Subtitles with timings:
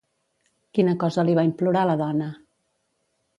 [0.77, 2.31] Quina cosa li va implorar la dona?